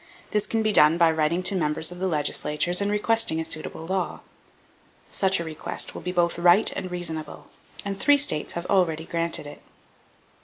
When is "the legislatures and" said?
1.99-2.89